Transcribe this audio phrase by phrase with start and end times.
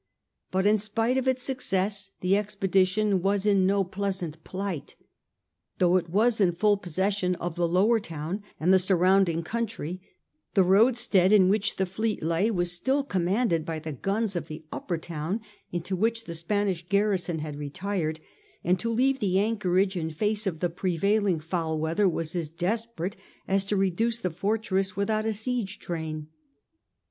[0.49, 4.95] But in spite of its success the expedition was in no pleasant plight.
[5.77, 10.01] Though it was in full possession of the Lower Town and the surround ing country,
[10.55, 14.65] the roadstead in which the fleet lay was still commanded by the guns of the
[14.71, 15.39] Upper Town
[15.71, 18.19] into which the Spanish garrison had retired,
[18.63, 23.17] and to leave the anchorage in face of the prevailing foul weather was as desperate
[23.47, 26.25] as to reduce the fortress without a siege train.